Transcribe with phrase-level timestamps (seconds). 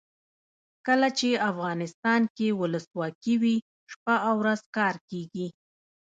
[0.87, 3.55] کله چې افغانستان کې ولسواکي وي
[3.91, 5.47] شپه او ورځ کار کیږي.